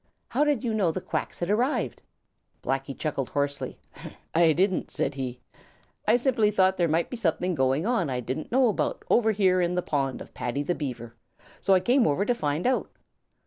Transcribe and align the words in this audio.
How 0.29 0.43
did 0.43 0.63
you 0.63 0.73
know 0.73 0.91
the 0.91 0.99
Quacks 0.99 1.41
had 1.41 1.51
arrived?" 1.51 2.01
Blacky 2.63 2.97
chuckled 2.97 3.29
hoarsely. 3.29 3.77
"I 4.33 4.51
didn't," 4.51 4.89
said 4.89 5.13
he. 5.13 5.41
"I 6.07 6.15
simply 6.15 6.49
thought 6.49 6.75
there 6.77 6.87
might 6.87 7.11
be 7.11 7.15
something 7.17 7.53
going 7.53 7.85
on 7.85 8.09
I 8.09 8.19
didn't 8.19 8.51
know 8.51 8.67
about 8.67 9.03
over 9.11 9.31
here 9.31 9.61
in 9.61 9.75
the 9.75 9.83
pond 9.83 10.19
of 10.19 10.33
Paddy 10.33 10.63
the 10.63 10.73
Beaver, 10.73 11.13
so 11.61 11.75
I 11.75 11.81
came 11.81 12.07
over 12.07 12.25
to 12.25 12.33
find 12.33 12.65
out. 12.65 12.89